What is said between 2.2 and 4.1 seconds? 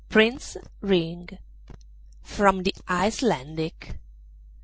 From the Icelandic.